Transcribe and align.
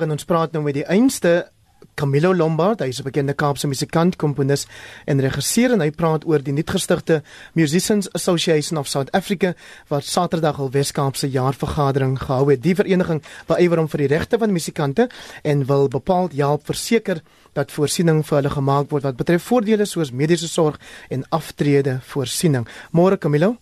En 0.00 0.10
ons 0.10 0.24
praat 0.24 0.52
nou 0.52 0.62
met 0.64 0.74
die 0.74 0.86
einste 0.88 1.50
Camilo 1.94 2.34
Lombard, 2.34 2.80
hy 2.80 2.88
is 2.88 3.00
'n 3.00 3.04
bekende 3.04 3.34
Kaapse 3.34 3.66
musikant, 3.66 4.16
komponis 4.16 4.66
en 5.06 5.20
regisseur 5.20 5.72
en 5.72 5.80
hy 5.80 5.90
praat 5.90 6.24
oor 6.24 6.42
die 6.42 6.52
nuutgestigte 6.52 7.22
Musicians 7.54 8.08
Association 8.12 8.78
of 8.78 8.88
South 8.88 9.10
Africa 9.12 9.54
wat 9.88 10.04
Saterdag 10.04 10.58
al 10.58 10.70
Weskaapse 10.70 11.30
jaarvergadering 11.30 12.18
gehou 12.18 12.50
het. 12.50 12.62
Die 12.62 12.74
vereniging 12.74 13.22
beywer 13.46 13.78
om 13.78 13.88
vir 13.88 13.98
die 13.98 14.16
regte 14.16 14.38
van 14.38 14.52
musikante 14.52 15.08
en 15.42 15.66
wil 15.66 15.88
bepaald 15.88 16.32
help 16.32 16.64
verseker 16.64 17.22
dat 17.52 17.72
voorsiening 17.72 18.26
vir 18.26 18.36
hulle 18.36 18.50
gemaak 18.50 18.90
word 18.90 19.02
wat 19.02 19.16
betref 19.16 19.42
voordele 19.42 19.84
soos 19.84 20.10
mediese 20.10 20.48
sorg 20.48 20.78
en 21.08 21.24
aftrede 21.28 22.00
voorsiening. 22.02 22.66
Môre 22.92 23.18
Camilo. 23.18 23.56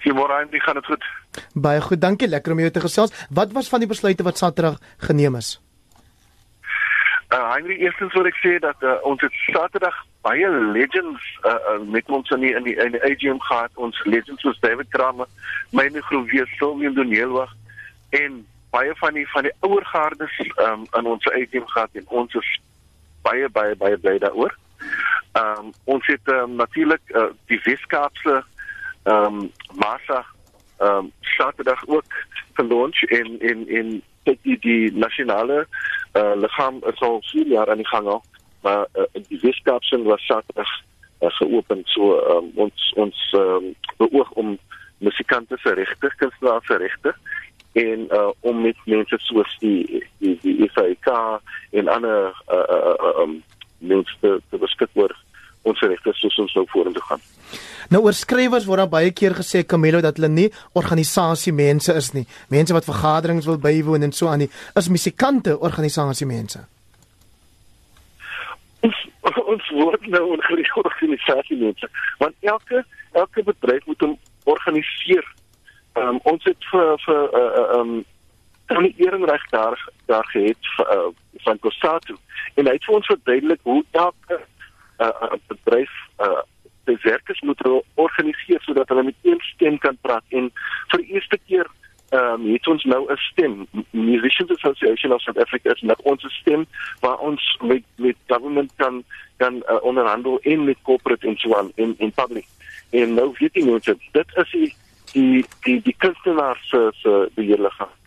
Goeiemôre, 0.00 0.46
wie 0.50 0.60
gaan 0.60 0.74
dit 0.74 0.86
goed? 0.86 1.04
Baie 1.54 1.80
goed, 1.80 2.00
dankie. 2.00 2.28
Lekker 2.28 2.52
om 2.52 2.58
jou 2.58 2.70
te 2.70 2.80
gesels. 2.80 3.12
Wat 3.30 3.52
was 3.52 3.68
van 3.68 3.82
die 3.82 3.88
besluite 3.88 4.22
wat 4.22 4.38
Saterdag 4.38 4.78
geneem 4.98 5.36
is? 5.36 5.58
Uh 7.30 7.52
Henry, 7.52 7.76
eerstens 7.78 8.12
wil 8.12 8.26
ek 8.26 8.38
sê 8.42 8.56
dat 8.58 8.80
uh, 8.82 8.96
ons 9.06 9.20
het 9.22 9.34
Saterdag 9.52 9.94
baie 10.26 10.48
legends 10.74 11.26
uh, 11.44 11.52
uh, 11.52 11.76
met 11.86 12.08
ons 12.10 12.30
in 12.34 12.40
die 12.42 12.54
in 12.58 12.64
die, 12.66 12.74
in 12.74 12.96
die 12.96 13.02
AGM 13.06 13.38
gehad. 13.44 13.70
Ons 13.74 14.00
legends 14.04 14.42
soos 14.42 14.58
David 14.64 14.88
Kramer, 14.90 15.28
myne 15.70 16.02
groewe 16.08 16.46
Sylvie 16.56 16.90
Donelwa 16.96 17.46
en 18.18 18.40
baie 18.74 18.96
van 18.98 19.14
die 19.14 19.26
van 19.30 19.46
die 19.46 19.54
ouer 19.60 19.86
gardes 19.92 20.34
um, 20.66 20.88
in 20.98 21.06
ons 21.06 21.30
AGM 21.30 21.68
gehad 21.70 21.94
en 22.02 22.10
ons 22.22 22.34
is 22.34 22.50
baie 23.22 23.48
baie 23.48 23.76
baie 23.76 24.00
bly 24.00 24.18
daaroor. 24.18 24.56
Ehm 25.38 25.70
um, 25.70 25.72
ons 25.84 26.06
het 26.10 26.34
um, 26.34 26.56
natuurlik 26.58 27.14
uh, 27.14 27.28
die 27.46 27.60
Weskaapse 27.62 28.40
ehm 29.02 29.24
um, 29.24 29.52
massa 29.74 30.24
ehm 30.78 30.96
um, 30.96 31.12
Saterdag 31.20 31.86
ook 31.86 32.04
gelunch 32.52 33.02
in 33.02 33.40
in 33.40 33.68
in 33.68 34.02
die 34.42 34.58
die 34.58 34.92
nasionale 34.92 35.66
uh, 36.12 36.32
liggaam 36.34 36.80
is 36.86 37.00
al 37.00 37.22
4 37.22 37.46
jaar 37.46 37.70
aan 37.70 37.76
die 37.76 37.88
gang 37.88 38.06
al, 38.06 38.22
maar 38.60 38.86
uh, 38.94 39.04
die 39.28 39.38
Weskaapse 39.42 40.02
was 40.02 40.26
Saterdag 40.26 40.70
uh, 41.20 41.30
geopen 41.30 41.82
so 41.84 42.18
um, 42.36 42.50
ons 42.54 42.92
ons 42.96 43.32
um, 43.36 43.74
beoog 43.96 44.30
om 44.30 44.58
musikante 44.98 45.56
se 45.62 45.74
regte, 45.74 46.12
kunstenaars 46.16 46.66
se 46.66 46.76
regte 46.76 47.14
en 47.72 48.06
uh, 48.10 48.30
om 48.40 48.60
met 48.60 48.76
mense 48.84 49.18
soos 49.18 49.56
die 49.58 50.04
die 50.18 50.38
die 50.42 50.70
FAK 50.74 51.08
en 51.70 51.88
ander 51.88 52.32
uh, 52.52 52.64
uh, 52.76 52.94
uh, 52.94 53.22
um, 53.22 53.42
mense 53.78 54.16
te, 54.20 54.40
te 54.50 54.58
beskik 54.58 54.90
word 54.98 55.19
ons 55.70 55.84
regte 55.86 56.14
soos 56.18 56.38
ons 56.44 56.56
nou 56.58 56.66
vorentoe 56.72 57.02
gaan. 57.08 57.22
Nou 57.90 58.04
oor 58.06 58.14
skrywers 58.14 58.66
word 58.68 58.84
daar 58.84 58.92
baie 58.92 59.10
keer 59.10 59.34
gesê 59.34 59.64
Camilo 59.66 60.02
dat 60.04 60.20
hulle 60.20 60.30
nie 60.30 60.50
organisasie 60.78 61.52
mense 61.52 61.94
is 61.98 62.12
nie. 62.14 62.26
Mense 62.52 62.76
wat 62.76 62.86
vergaderings 62.86 63.48
wil 63.50 63.58
bywoon 63.58 64.06
en 64.06 64.12
so 64.14 64.30
aan 64.30 64.44
nie. 64.44 64.50
Is 64.78 64.90
musikante 64.92 65.56
organisasie 65.58 66.28
mense? 66.30 66.62
Ons, 68.86 69.00
ons 69.26 69.72
word 69.74 70.06
nou 70.06 70.36
'n 70.36 70.42
organisasie 70.84 71.58
mense, 71.58 71.88
want 72.18 72.34
elke 72.40 72.84
elke 73.12 73.42
bedryf 73.42 73.84
moet 73.86 74.00
hom 74.00 74.18
organiseer. 74.44 75.26
Um, 75.94 76.20
ons 76.22 76.44
het 76.44 76.64
vir 76.70 76.94
vir 77.04 77.22
uh, 77.34 77.50
uh, 77.60 77.80
um 77.80 78.04
die 78.78 78.94
ehrenreg 79.02 79.42
daar 79.50 79.90
daar 80.06 80.26
gehad 80.30 80.70
uh, 80.78 81.10
van 81.44 81.58
Kossatu 81.58 82.14
en 82.54 82.66
hy 82.66 82.72
het 82.76 82.84
vir 82.86 82.94
ons 82.94 83.06
verduidelik 83.06 83.60
hoe 83.62 83.82
elke 83.90 84.38
uh, 85.00 85.36
bedryf 85.48 85.92
uh, 86.18 86.42
sy 86.84 86.96
werkers 87.02 87.40
moet 87.40 87.60
organiseer 87.94 88.62
sodat 88.64 88.88
hulle 88.88 89.02
met 89.10 89.14
een 89.22 89.40
stem 89.40 89.78
kan 89.78 89.98
praat. 90.00 90.24
En 90.28 90.50
vir 90.92 91.04
die 91.04 91.14
eerste 91.14 91.38
keer 91.46 91.68
ehm 92.10 92.42
um, 92.42 92.46
het 92.52 92.66
ons 92.66 92.84
nou 92.84 93.12
'n 93.12 93.16
stem. 93.16 93.66
Musicians 93.90 94.50
Association 94.50 95.12
of 95.12 95.22
South 95.22 95.38
Africa 95.38 95.70
is 95.70 95.80
nou 95.80 95.98
ons 96.02 96.24
stem 96.40 96.66
waar 97.00 97.18
ons 97.18 97.58
met 97.62 97.84
met 97.96 98.16
government 98.26 98.72
kan 98.76 99.04
kan 99.36 99.54
uh, 99.54 99.82
onderhandel 99.82 100.40
en 100.40 100.64
met 100.64 100.82
corporate 100.82 101.26
en 101.26 101.36
so 101.36 101.54
aan 101.54 101.70
in 101.74 101.94
in 101.98 102.12
public. 102.12 102.46
En 102.90 103.14
nou 103.14 103.34
weet 103.38 103.54
jy 103.54 103.62
nou 103.62 103.78
dit 104.12 104.36
is 104.36 104.50
die 104.50 104.74
die 105.12 105.44
die, 105.62 105.80
die 105.82 105.94
kunstenaars 105.98 106.68
se 106.68 106.90
se 106.92 107.30
beheerliggaam 107.34 107.99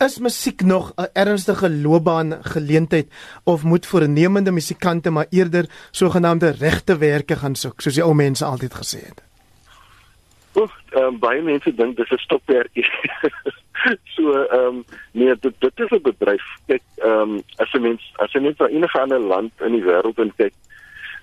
Is 0.00 0.18
musiek 0.18 0.62
nog 0.62 0.92
'n 0.96 1.08
ernstige 1.12 1.70
loopbaan 1.70 2.44
geleentheid 2.44 3.08
of 3.44 3.62
moet 3.62 3.86
voornemende 3.86 4.50
musikante 4.50 5.10
maar 5.10 5.26
eerder 5.30 5.64
sogenaamde 5.90 6.50
regte 6.50 6.98
werke 6.98 7.36
gaan 7.36 7.54
soek 7.54 7.80
soos 7.80 7.94
die 7.94 8.04
ou 8.04 8.14
mense 8.14 8.44
altyd 8.44 8.74
gesê 8.74 8.98
het? 9.08 9.22
Oef, 10.54 10.72
um, 10.96 11.18
baie 11.18 11.42
mense 11.42 11.74
dink 11.74 11.96
dis 11.96 12.10
'n 12.10 12.16
stopwerkie. 12.16 12.86
so 14.14 14.42
ehm 14.42 14.66
um, 14.66 14.84
nee, 15.12 15.36
dit 15.40 15.54
dit 15.58 15.80
is 15.80 15.90
'n 15.90 16.02
bedryf. 16.02 16.46
Kyk, 16.66 16.82
ehm 16.96 17.20
um, 17.20 17.42
as 17.56 17.72
'n 17.72 17.80
mens 17.80 18.12
as 18.16 18.32
'n 18.32 18.42
mens 18.42 18.56
na 18.58 18.66
enige 18.66 19.00
ander 19.00 19.20
land 19.20 19.52
in 19.60 19.72
die 19.72 19.84
wêreld 19.84 20.36
kyk, 20.36 20.54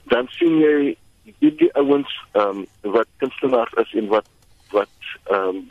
dan 0.04 0.28
sien 0.30 0.60
jy 0.60 0.98
die, 1.40 1.56
die 1.56 1.74
ouens 1.74 2.14
ehm 2.32 2.48
um, 2.50 2.66
wat 2.82 3.08
kunstenaars 3.18 3.74
is 3.74 3.94
en 3.94 4.08
wat 4.08 4.30
wat 4.70 4.96
ehm 5.24 5.50
um, 5.50 5.70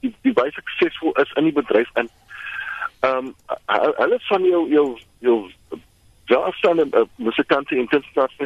die 0.00 0.32
baie 0.32 0.50
suksesvol 0.50 1.12
is 1.22 1.32
in 1.32 1.44
die 1.44 1.56
bedryf 1.62 1.90
en 1.94 2.08
ehm 3.04 3.26
um, 3.26 3.34
hulle 4.00 4.18
van 4.28 4.42
jou 4.44 4.62
jou 4.70 4.98
jou 5.20 5.38
'n 6.74 6.80
uh, 6.80 7.02
musikante 7.16 7.76
in 7.76 7.88
kunstenaars 7.88 8.36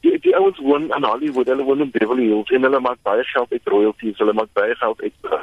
die 0.00 0.18
die 0.20 0.36
ouens 0.36 0.58
woon 0.58 0.94
in 0.96 1.04
Hollywood, 1.04 1.46
hulle 1.46 1.62
woon 1.62 1.80
in 1.80 1.90
Beverly 1.90 2.26
Hills 2.26 2.50
en 2.50 2.62
hulle 2.62 2.80
maak 2.80 2.98
baie 3.02 3.24
geld 3.24 3.52
uit 3.52 3.72
royalties, 3.72 4.18
hulle 4.18 4.32
maak 4.32 4.52
baie 4.52 4.74
geld 4.74 5.02
uit 5.02 5.30
uh, 5.30 5.42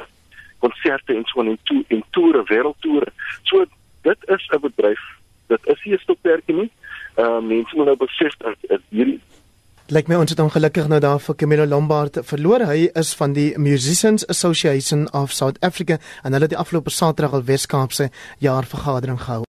konserte 0.58 1.14
en 1.14 1.24
so 1.24 1.42
en 1.42 1.58
toe 1.62 1.84
en 1.88 2.02
toere, 2.10 2.42
wêreldtoere. 2.48 3.12
So 3.42 3.64
dit 4.02 4.28
is 4.36 4.48
'n 4.52 4.60
bedryf. 4.60 5.02
Dit 5.46 5.66
is 5.66 5.84
nie 5.84 5.94
'n 5.94 6.04
stokperdjie 6.06 6.56
nie. 6.56 6.70
Ehm 7.14 7.26
uh, 7.26 7.40
mense 7.40 7.76
moet 7.76 7.86
nou 7.86 7.96
besef 7.96 8.36
dat 8.36 8.80
hierdie 8.88 9.20
Lyk 9.92 10.06
my 10.08 10.16
ons 10.16 10.32
het 10.32 10.38
ongelukkig 10.40 10.86
nou 10.88 10.96
daar 11.04 11.18
vir 11.20 11.36
Camilo 11.36 11.66
Lombard 11.68 12.16
verloor. 12.24 12.62
Hy 12.64 12.86
is 12.96 13.10
van 13.18 13.34
die 13.36 13.50
Musicians 13.60 14.24
Association 14.32 15.04
of 15.12 15.34
South 15.36 15.58
Africa 15.60 15.98
en 16.22 16.32
hulle 16.32 16.48
het 16.48 16.54
die 16.54 16.60
afgelope 16.62 16.88
Saterdag 16.88 17.36
al 17.36 17.44
Weskaapse 17.44 18.06
jaarvergadering 18.40 19.20
gehou. 19.26 19.42